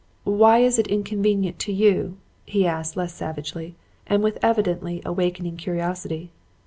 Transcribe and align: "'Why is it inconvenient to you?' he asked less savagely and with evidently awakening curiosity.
"'Why 0.23 0.57
is 0.57 0.79
it 0.79 0.87
inconvenient 0.87 1.59
to 1.59 1.71
you?' 1.71 2.17
he 2.47 2.65
asked 2.65 2.97
less 2.97 3.13
savagely 3.13 3.75
and 4.07 4.23
with 4.23 4.39
evidently 4.41 4.99
awakening 5.05 5.57
curiosity. 5.57 6.31